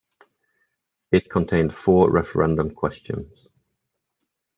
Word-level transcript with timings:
It 1.11 1.29
contained 1.29 1.75
four 1.75 2.09
referendum 2.09 2.73
questions. 2.73 3.47